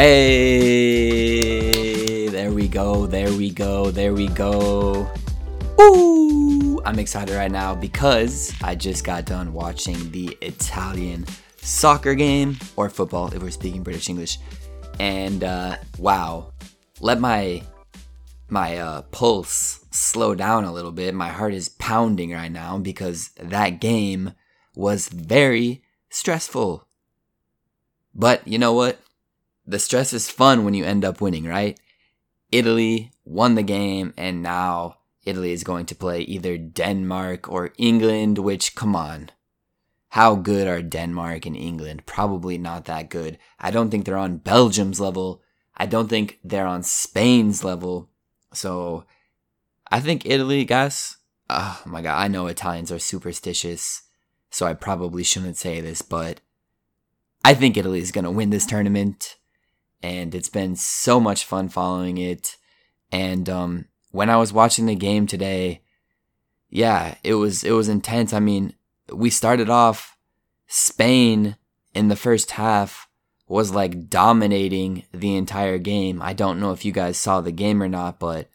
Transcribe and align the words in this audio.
Hey, 0.00 1.88
there 2.28 2.52
we 2.52 2.68
go, 2.68 3.08
there 3.08 3.32
we 3.32 3.50
go, 3.50 3.90
there 3.90 4.14
we 4.14 4.28
go. 4.28 5.10
Ooh, 5.80 6.80
I'm 6.84 7.00
excited 7.00 7.34
right 7.34 7.50
now 7.50 7.74
because 7.74 8.54
I 8.62 8.76
just 8.76 9.02
got 9.02 9.24
done 9.24 9.52
watching 9.52 10.12
the 10.12 10.38
Italian 10.40 11.26
soccer 11.56 12.14
game 12.14 12.58
or 12.76 12.88
football 12.88 13.26
if 13.34 13.42
we're 13.42 13.50
speaking 13.50 13.82
British 13.82 14.08
English. 14.08 14.38
And 15.00 15.42
uh, 15.42 15.78
wow, 15.98 16.52
let 17.00 17.18
my 17.18 17.64
my 18.48 18.78
uh, 18.78 19.02
pulse 19.02 19.84
slow 19.90 20.36
down 20.36 20.62
a 20.62 20.72
little 20.72 20.92
bit. 20.92 21.12
My 21.12 21.30
heart 21.30 21.54
is 21.54 21.70
pounding 21.70 22.30
right 22.30 22.52
now 22.52 22.78
because 22.78 23.30
that 23.40 23.80
game 23.80 24.34
was 24.76 25.08
very 25.08 25.82
stressful. 26.08 26.86
But 28.14 28.46
you 28.46 28.58
know 28.58 28.72
what? 28.72 29.00
The 29.68 29.78
stress 29.78 30.14
is 30.14 30.30
fun 30.30 30.64
when 30.64 30.72
you 30.72 30.84
end 30.84 31.04
up 31.04 31.20
winning, 31.20 31.44
right? 31.44 31.78
Italy 32.50 33.12
won 33.26 33.54
the 33.54 33.62
game, 33.62 34.14
and 34.16 34.42
now 34.42 34.96
Italy 35.26 35.52
is 35.52 35.62
going 35.62 35.84
to 35.86 35.94
play 35.94 36.22
either 36.22 36.56
Denmark 36.56 37.50
or 37.50 37.74
England, 37.76 38.38
which, 38.38 38.74
come 38.74 38.96
on. 38.96 39.30
How 40.12 40.36
good 40.36 40.66
are 40.66 40.80
Denmark 40.80 41.44
and 41.44 41.54
England? 41.54 42.06
Probably 42.06 42.56
not 42.56 42.86
that 42.86 43.10
good. 43.10 43.38
I 43.60 43.70
don't 43.70 43.90
think 43.90 44.06
they're 44.06 44.16
on 44.16 44.38
Belgium's 44.38 45.00
level. 45.00 45.42
I 45.76 45.84
don't 45.84 46.08
think 46.08 46.38
they're 46.42 46.66
on 46.66 46.82
Spain's 46.82 47.62
level. 47.62 48.08
So 48.54 49.04
I 49.90 50.00
think 50.00 50.24
Italy, 50.24 50.64
guys. 50.64 51.18
Ah, 51.50 51.82
oh 51.84 51.90
my 51.90 52.00
god, 52.00 52.18
I 52.18 52.28
know 52.28 52.46
Italians 52.46 52.90
are 52.90 52.98
superstitious, 52.98 54.02
so 54.50 54.66
I 54.66 54.74
probably 54.74 55.24
shouldn't 55.24 55.56
say 55.56 55.80
this, 55.80 56.02
but 56.02 56.40
I 57.44 57.54
think 57.54 57.76
Italy 57.76 58.00
is 58.00 58.12
going 58.12 58.24
to 58.24 58.30
win 58.30 58.50
this 58.50 58.66
tournament 58.66 59.37
and 60.02 60.34
it's 60.34 60.48
been 60.48 60.76
so 60.76 61.18
much 61.20 61.44
fun 61.44 61.68
following 61.68 62.18
it. 62.18 62.56
And 63.10 63.48
um, 63.48 63.86
when 64.10 64.30
I 64.30 64.36
was 64.36 64.52
watching 64.52 64.86
the 64.86 64.94
game 64.94 65.26
today, 65.26 65.82
yeah, 66.70 67.16
it 67.24 67.34
was 67.34 67.64
it 67.64 67.72
was 67.72 67.88
intense. 67.88 68.32
I 68.32 68.40
mean, 68.40 68.74
we 69.12 69.30
started 69.30 69.70
off 69.70 70.16
Spain 70.66 71.56
in 71.94 72.08
the 72.08 72.16
first 72.16 72.52
half 72.52 73.08
was 73.48 73.74
like 73.74 74.10
dominating 74.10 75.04
the 75.12 75.34
entire 75.36 75.78
game. 75.78 76.20
I 76.20 76.34
don't 76.34 76.60
know 76.60 76.72
if 76.72 76.84
you 76.84 76.92
guys 76.92 77.16
saw 77.16 77.40
the 77.40 77.50
game 77.50 77.82
or 77.82 77.88
not, 77.88 78.18
but 78.18 78.50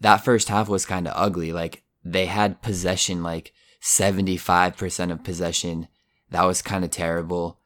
that 0.00 0.24
first 0.24 0.48
half 0.48 0.68
was 0.68 0.86
kind 0.86 1.06
of 1.06 1.12
ugly. 1.14 1.52
Like 1.52 1.82
they 2.02 2.26
had 2.26 2.62
possession 2.62 3.22
like 3.22 3.52
75% 3.82 5.12
of 5.12 5.22
possession. 5.22 5.88
That 6.30 6.44
was 6.44 6.62
kind 6.62 6.84
of 6.84 6.90
terrible. 6.90 7.60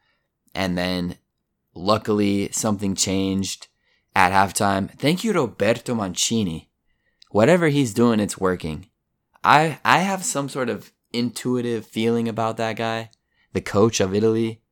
And 0.54 0.76
then 0.76 1.16
Luckily, 1.76 2.48
something 2.52 2.94
changed 2.94 3.68
at 4.14 4.32
halftime. 4.32 4.90
Thank 4.98 5.22
you, 5.22 5.34
Roberto 5.34 5.94
Mancini. 5.94 6.70
Whatever 7.30 7.68
he's 7.68 7.92
doing, 7.92 8.18
it's 8.18 8.38
working. 8.38 8.86
I 9.44 9.78
I 9.84 9.98
have 9.98 10.24
some 10.24 10.48
sort 10.48 10.70
of 10.70 10.90
intuitive 11.12 11.86
feeling 11.86 12.28
about 12.28 12.56
that 12.56 12.76
guy, 12.76 13.10
the 13.52 13.60
coach 13.60 14.00
of 14.00 14.14
Italy. 14.14 14.62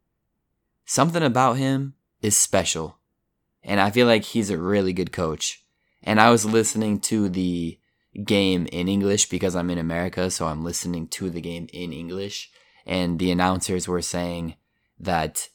Something 0.86 1.22
about 1.22 1.58
him 1.58 1.92
is 2.22 2.38
special. 2.38 2.96
And 3.62 3.80
I 3.80 3.90
feel 3.90 4.06
like 4.06 4.24
he's 4.24 4.48
a 4.48 4.58
really 4.58 4.94
good 4.94 5.12
coach. 5.12 5.62
And 6.02 6.18
I 6.18 6.30
was 6.30 6.46
listening 6.46 7.00
to 7.00 7.28
the 7.28 7.78
game 8.24 8.66
in 8.72 8.88
English 8.88 9.28
because 9.28 9.54
I'm 9.54 9.70
in 9.70 9.78
America, 9.78 10.30
so 10.30 10.46
I'm 10.46 10.64
listening 10.64 11.08
to 11.08 11.28
the 11.28 11.42
game 11.42 11.68
in 11.70 11.92
English. 11.92 12.50
And 12.86 13.18
the 13.18 13.30
announcers 13.30 13.86
were 13.86 14.02
saying 14.02 14.54
that 14.98 15.48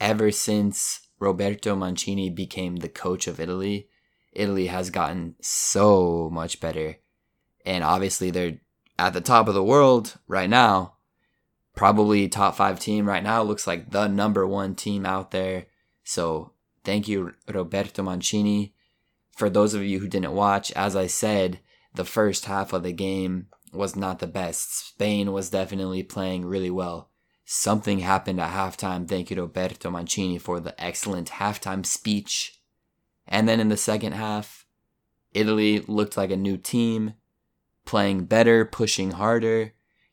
ever 0.00 0.30
since 0.30 1.08
Roberto 1.18 1.76
Mancini 1.76 2.30
became 2.30 2.76
the 2.76 2.88
coach 2.88 3.26
of 3.26 3.38
Italy, 3.38 3.88
Italy 4.32 4.66
has 4.66 4.90
gotten 4.90 5.36
so 5.40 6.30
much 6.32 6.60
better. 6.60 6.96
And 7.66 7.84
obviously, 7.84 8.30
they're 8.30 8.60
at 8.98 9.12
the 9.12 9.20
top 9.20 9.48
of 9.48 9.54
the 9.54 9.62
world 9.62 10.18
right 10.26 10.48
now. 10.48 10.94
Probably 11.76 12.28
top 12.28 12.56
five 12.56 12.80
team 12.80 13.06
right 13.06 13.22
now. 13.22 13.42
Looks 13.42 13.66
like 13.66 13.90
the 13.90 14.08
number 14.08 14.46
one 14.46 14.74
team 14.74 15.04
out 15.04 15.30
there. 15.30 15.66
So, 16.04 16.52
thank 16.84 17.06
you, 17.06 17.34
Roberto 17.52 18.02
Mancini. 18.02 18.74
For 19.36 19.50
those 19.50 19.74
of 19.74 19.82
you 19.82 20.00
who 20.00 20.08
didn't 20.08 20.32
watch, 20.32 20.72
as 20.72 20.96
I 20.96 21.06
said, 21.06 21.60
the 21.94 22.04
first 22.04 22.46
half 22.46 22.72
of 22.72 22.82
the 22.82 22.92
game 22.92 23.46
was 23.72 23.96
not 23.96 24.18
the 24.18 24.26
best. 24.26 24.88
Spain 24.88 25.32
was 25.32 25.50
definitely 25.50 26.02
playing 26.02 26.44
really 26.44 26.70
well. 26.70 27.09
Something 27.52 27.98
happened 27.98 28.38
at 28.38 28.52
halftime. 28.52 29.08
Thank 29.08 29.28
you 29.28 29.34
to 29.34 29.42
Roberto 29.42 29.90
Mancini 29.90 30.38
for 30.38 30.60
the 30.60 30.80
excellent 30.80 31.30
halftime 31.30 31.84
speech. 31.84 32.60
And 33.26 33.48
then 33.48 33.58
in 33.58 33.70
the 33.70 33.76
second 33.76 34.12
half, 34.12 34.66
Italy 35.34 35.80
looked 35.80 36.16
like 36.16 36.30
a 36.30 36.36
new 36.36 36.56
team, 36.56 37.14
playing 37.84 38.26
better, 38.26 38.64
pushing 38.64 39.10
harder. 39.10 39.72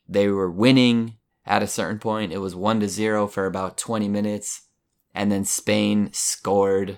They 0.09 0.29
were 0.29 0.49
winning 0.49 1.17
at 1.45 1.61
a 1.61 1.67
certain 1.67 1.99
point. 1.99 2.33
It 2.33 2.39
was 2.39 2.55
1 2.55 2.79
to 2.79 2.89
0 2.89 3.27
for 3.27 3.45
about 3.45 3.77
20 3.77 4.09
minutes. 4.09 4.69
And 5.13 5.31
then 5.31 5.45
Spain 5.45 6.09
scored, 6.13 6.97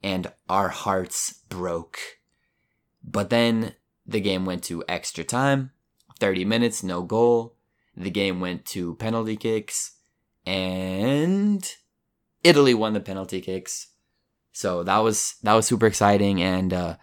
and 0.00 0.32
our 0.48 0.68
hearts 0.68 1.40
broke. 1.48 1.98
But 3.02 3.30
then 3.30 3.74
the 4.06 4.20
game 4.20 4.44
went 4.44 4.62
to 4.64 4.84
extra 4.88 5.24
time 5.24 5.72
30 6.20 6.44
minutes, 6.44 6.84
no 6.84 7.02
goal. 7.02 7.56
The 7.96 8.10
game 8.10 8.40
went 8.40 8.64
to 8.66 8.94
penalty 8.96 9.36
kicks, 9.36 9.92
and 10.46 11.62
Italy 12.42 12.74
won 12.74 12.94
the 12.94 13.00
penalty 13.00 13.40
kicks. 13.40 13.88
So 14.52 14.82
that 14.82 14.98
was 14.98 15.36
that 15.42 15.54
was 15.54 15.66
super 15.66 15.86
exciting, 15.86 16.42
and 16.42 16.72
uh, 16.72 16.96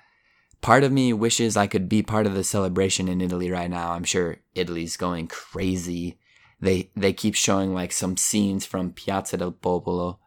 part 0.62 0.84
of 0.84 0.92
me 0.92 1.14
wishes 1.14 1.58
I 1.58 1.68
could 1.68 1.90
be 1.90 2.02
part 2.02 2.26
of 2.26 2.34
the 2.34 2.44
celebration 2.44 3.08
in 3.08 3.22
Italy 3.22 3.50
right 3.52 3.70
now. 3.70 3.92
I'm 3.92 4.04
sure 4.04 4.38
Italy's 4.56 4.98
going 4.98 5.28
crazy. 5.28 6.20
They 6.60 6.92
they 6.96 7.14
keep 7.14 7.36
showing 7.36 7.74
like 7.74 7.92
some 7.92 8.18
scenes 8.18 8.66
from 8.66 8.94
Piazza 8.94 9.38
del 9.38 9.52
Popolo, 9.52 10.20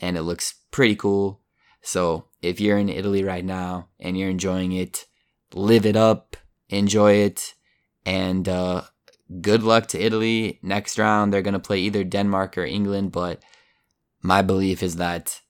and 0.00 0.16
it 0.16 0.22
looks 0.22 0.54
pretty 0.70 0.96
cool. 0.96 1.40
So 1.82 2.26
if 2.42 2.60
you're 2.60 2.78
in 2.78 2.88
Italy 2.88 3.22
right 3.22 3.44
now 3.44 3.88
and 4.00 4.18
you're 4.18 4.28
enjoying 4.28 4.72
it, 4.72 5.06
live 5.54 5.86
it 5.86 5.96
up, 5.96 6.36
enjoy 6.68 7.12
it, 7.12 7.54
and 8.04 8.48
uh, 8.48 8.82
good 9.40 9.62
luck 9.62 9.86
to 9.88 10.00
Italy. 10.00 10.58
Next 10.62 10.98
round, 10.98 11.32
they're 11.32 11.42
going 11.42 11.54
to 11.54 11.60
play 11.60 11.80
either 11.80 12.04
Denmark 12.04 12.56
or 12.56 12.64
England, 12.64 13.12
but 13.12 13.42
my 14.22 14.42
belief 14.42 14.82
is 14.82 14.96
that 14.96 15.40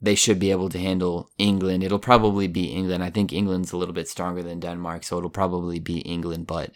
they 0.00 0.14
should 0.14 0.38
be 0.38 0.50
able 0.50 0.68
to 0.70 0.78
handle 0.78 1.30
England. 1.38 1.82
It'll 1.82 1.98
probably 1.98 2.48
be 2.48 2.72
England. 2.72 3.04
I 3.04 3.10
think 3.10 3.32
England's 3.32 3.72
a 3.72 3.76
little 3.76 3.94
bit 3.94 4.08
stronger 4.08 4.42
than 4.42 4.60
Denmark, 4.60 5.04
so 5.04 5.18
it'll 5.18 5.30
probably 5.30 5.78
be 5.78 5.98
England, 6.00 6.46
but 6.46 6.72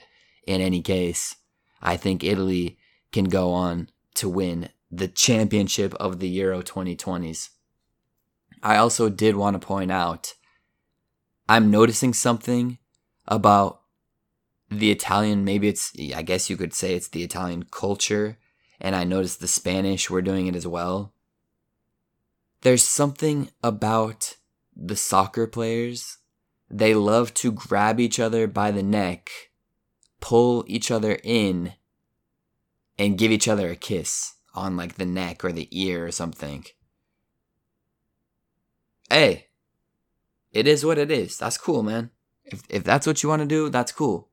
in 0.47 0.61
any 0.61 0.83
case, 0.83 1.37
I 1.81 1.97
think 1.97 2.23
Italy 2.23 2.79
can 3.13 3.27
go 3.27 3.53
on 3.53 3.89
to 4.15 4.29
win 4.29 4.69
the 4.91 5.09
championship 5.09 5.95
of 5.95 6.21
the 6.21 6.29
Euro 6.29 6.63
2020s. 6.63 7.51
I 8.63 8.77
also 8.77 9.09
did 9.09 9.37
want 9.37 9.61
to 9.61 9.67
point 9.67 9.91
out 9.91 10.35
I'm 11.49 11.71
noticing 11.71 12.15
something 12.15 12.79
about 13.27 13.81
the 14.79 14.91
Italian, 14.91 15.45
maybe 15.45 15.69
it's, 15.69 15.93
I 16.15 16.23
guess 16.23 16.51
you 16.51 16.57
could 16.57 16.75
say 16.75 16.95
it's 16.95 17.09
the 17.09 17.23
Italian 17.23 17.65
culture. 17.65 18.39
And 18.81 18.95
I 18.95 19.05
noticed 19.05 19.41
the 19.41 19.49
Spanish 19.49 20.11
were 20.11 20.23
doing 20.23 20.47
it 20.47 20.57
as 20.57 20.67
well. 20.67 21.15
There's 22.63 22.83
something 22.83 23.51
about 23.63 24.37
the 24.77 24.97
soccer 24.97 25.47
players. 25.47 26.19
They 26.71 26.95
love 26.95 27.33
to 27.35 27.53
grab 27.53 28.01
each 28.01 28.19
other 28.19 28.47
by 28.47 28.71
the 28.71 28.83
neck, 28.83 29.31
pull 30.21 30.65
each 30.67 30.91
other 30.91 31.19
in, 31.23 31.75
and 32.99 33.19
give 33.19 33.31
each 33.31 33.49
other 33.49 33.69
a 33.71 33.77
kiss 33.77 34.35
on 34.55 34.77
like 34.77 34.95
the 34.95 35.07
neck 35.07 35.45
or 35.45 35.53
the 35.53 35.69
ear 35.71 36.07
or 36.07 36.13
something. 36.13 36.65
Hey, 39.11 39.49
it 40.53 40.67
is 40.67 40.85
what 40.85 40.99
it 40.99 41.11
is. 41.11 41.37
That's 41.37 41.59
cool, 41.59 41.83
man. 41.83 42.11
If 42.45 42.63
if 42.69 42.85
that's 42.85 43.07
what 43.07 43.23
you 43.23 43.29
want 43.29 43.41
to 43.41 43.47
do, 43.47 43.69
that's 43.69 43.93
cool. 43.93 44.31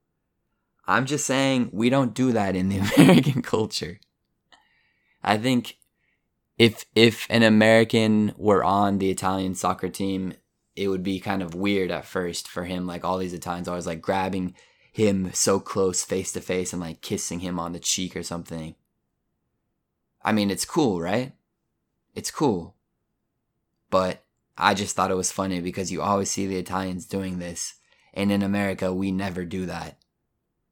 I'm 0.86 1.06
just 1.06 1.26
saying 1.26 1.70
we 1.72 1.90
don't 1.90 2.14
do 2.14 2.32
that 2.32 2.56
in 2.56 2.70
the 2.70 2.80
American 2.98 3.42
culture. 3.42 4.00
I 5.24 5.38
think 5.38 5.78
if 6.58 6.86
if 6.96 7.28
an 7.30 7.44
American 7.44 8.34
were 8.38 8.64
on 8.64 8.98
the 8.98 9.10
Italian 9.10 9.56
soccer 9.56 9.90
team, 9.90 10.34
it 10.76 10.88
would 10.88 11.04
be 11.04 11.20
kind 11.20 11.42
of 11.42 11.56
weird 11.56 11.92
at 11.92 12.06
first 12.06 12.48
for 12.48 12.66
him. 12.66 12.88
Like 12.88 13.04
all 13.04 13.18
these 13.18 13.34
Italians 13.34 13.68
always 13.68 13.88
like 13.88 14.02
grabbing 14.02 14.56
him 14.92 15.32
so 15.34 15.60
close 15.60 16.04
face 16.04 16.32
to 16.34 16.42
face 16.42 16.74
and 16.74 16.82
like 16.82 17.02
kissing 17.02 17.40
him 17.40 17.60
on 17.60 17.74
the 17.74 17.80
cheek 17.80 18.16
or 18.16 18.24
something. 18.24 18.76
I 20.24 20.32
mean, 20.32 20.52
it's 20.52 20.66
cool, 20.66 21.02
right? 21.02 21.34
It's 22.14 22.32
cool. 22.32 22.76
But 23.90 24.24
I 24.58 24.74
just 24.74 24.96
thought 24.96 25.12
it 25.12 25.16
was 25.16 25.32
funny 25.32 25.62
because 25.62 25.92
you 25.92 26.02
always 26.02 26.30
see 26.30 26.46
the 26.46 26.58
Italians 26.58 27.06
doing 27.06 27.40
this. 27.40 27.76
And 28.14 28.32
in 28.32 28.44
America, 28.44 28.94
we 28.94 29.12
never 29.12 29.46
do 29.46 29.66
that. 29.66 29.98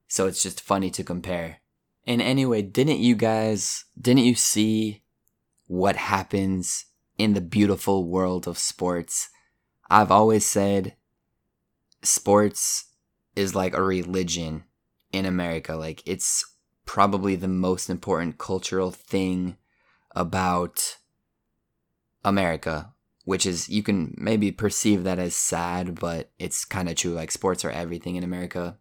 So 0.09 0.27
it's 0.27 0.43
just 0.43 0.59
funny 0.59 0.89
to 0.91 1.03
compare. 1.03 1.61
And 2.05 2.21
anyway, 2.21 2.61
didn't 2.63 2.99
you 2.99 3.15
guys, 3.15 3.85
didn't 3.99 4.25
you 4.25 4.35
see 4.35 5.03
what 5.67 5.95
happens 5.95 6.85
in 7.19 7.33
the 7.33 7.41
beautiful 7.41 8.07
world 8.07 8.47
of 8.47 8.57
sports. 8.57 9.29
I've 9.89 10.09
always 10.09 10.45
said 10.45 10.95
sports 12.01 12.85
is 13.35 13.53
like 13.53 13.75
a 13.75 13.83
religion 13.83 14.63
in 15.13 15.25
America. 15.25 15.75
Like 15.75 16.01
it's 16.07 16.43
probably 16.85 17.35
the 17.35 17.47
most 17.47 17.89
important 17.89 18.39
cultural 18.39 18.89
thing 18.89 19.57
about 20.15 20.97
America, 22.25 22.93
which 23.25 23.45
is 23.45 23.69
you 23.69 23.83
can 23.83 24.15
maybe 24.17 24.51
perceive 24.51 25.03
that 25.03 25.19
as 25.19 25.35
sad, 25.35 25.99
but 25.99 26.31
it's 26.39 26.65
kind 26.65 26.89
of 26.89 26.95
true. 26.95 27.11
Like 27.11 27.29
sports 27.29 27.63
are 27.63 27.69
everything 27.69 28.15
in 28.15 28.23
America. 28.23 28.79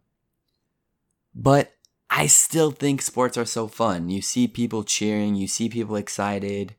But 1.33 1.73
I 2.09 2.27
still 2.27 2.71
think 2.71 3.01
sports 3.01 3.37
are 3.37 3.45
so 3.45 3.67
fun. 3.67 4.09
You 4.09 4.21
see 4.21 4.47
people 4.47 4.83
cheering, 4.83 5.35
you 5.35 5.47
see 5.47 5.69
people 5.69 5.95
excited. 5.95 6.75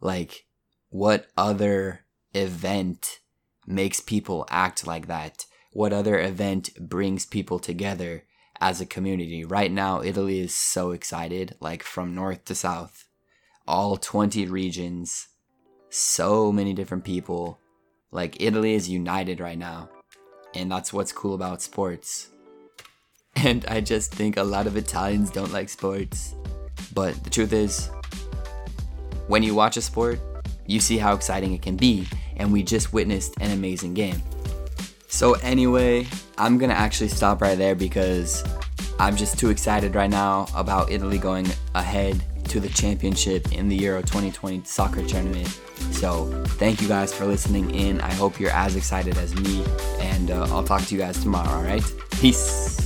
Like, 0.00 0.46
what 0.88 1.26
other 1.36 2.06
event 2.34 3.20
makes 3.66 4.00
people 4.00 4.46
act 4.50 4.86
like 4.86 5.08
that? 5.08 5.46
What 5.72 5.92
other 5.92 6.18
event 6.18 6.70
brings 6.80 7.26
people 7.26 7.58
together 7.58 8.24
as 8.60 8.80
a 8.80 8.86
community? 8.86 9.44
Right 9.44 9.70
now, 9.70 10.02
Italy 10.02 10.40
is 10.40 10.54
so 10.54 10.92
excited, 10.92 11.54
like 11.60 11.82
from 11.82 12.14
north 12.14 12.46
to 12.46 12.54
south, 12.54 13.04
all 13.68 13.98
20 13.98 14.46
regions, 14.46 15.28
so 15.90 16.50
many 16.50 16.72
different 16.72 17.04
people. 17.04 17.60
Like, 18.10 18.40
Italy 18.40 18.72
is 18.74 18.88
united 18.88 19.38
right 19.38 19.58
now. 19.58 19.90
And 20.54 20.72
that's 20.72 20.92
what's 20.94 21.12
cool 21.12 21.34
about 21.34 21.60
sports. 21.60 22.30
And 23.44 23.66
I 23.66 23.80
just 23.80 24.12
think 24.12 24.38
a 24.38 24.42
lot 24.42 24.66
of 24.66 24.76
Italians 24.76 25.30
don't 25.30 25.52
like 25.52 25.68
sports. 25.68 26.34
But 26.94 27.22
the 27.22 27.30
truth 27.30 27.52
is, 27.52 27.90
when 29.28 29.42
you 29.42 29.54
watch 29.54 29.76
a 29.76 29.82
sport, 29.82 30.18
you 30.66 30.80
see 30.80 30.96
how 30.96 31.14
exciting 31.14 31.52
it 31.52 31.62
can 31.62 31.76
be, 31.76 32.08
and 32.38 32.52
we 32.52 32.62
just 32.62 32.92
witnessed 32.92 33.34
an 33.40 33.50
amazing 33.50 33.94
game. 33.94 34.22
So, 35.08 35.34
anyway, 35.34 36.06
I'm 36.38 36.58
gonna 36.58 36.74
actually 36.74 37.08
stop 37.08 37.40
right 37.40 37.56
there 37.56 37.74
because 37.74 38.42
I'm 38.98 39.16
just 39.16 39.38
too 39.38 39.50
excited 39.50 39.94
right 39.94 40.10
now 40.10 40.46
about 40.54 40.90
Italy 40.90 41.18
going 41.18 41.46
ahead 41.74 42.22
to 42.48 42.60
the 42.60 42.68
championship 42.68 43.52
in 43.52 43.68
the 43.68 43.76
Euro 43.76 44.00
2020 44.00 44.62
soccer 44.64 45.04
tournament. 45.06 45.48
So, 45.92 46.26
thank 46.58 46.80
you 46.80 46.88
guys 46.88 47.12
for 47.12 47.26
listening 47.26 47.70
in. 47.74 48.00
I 48.00 48.12
hope 48.14 48.40
you're 48.40 48.50
as 48.50 48.76
excited 48.76 49.18
as 49.18 49.34
me, 49.36 49.64
and 50.00 50.30
uh, 50.30 50.46
I'll 50.50 50.64
talk 50.64 50.82
to 50.86 50.94
you 50.94 51.00
guys 51.00 51.22
tomorrow, 51.22 51.50
alright? 51.50 51.84
Peace. 52.12 52.85